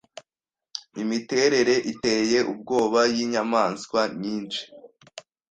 imiterere 1.03 1.75
iteye 1.91 2.39
ubwoba 2.51 3.01
yinyamaswa 3.13 4.01
nyinshi 4.21 4.61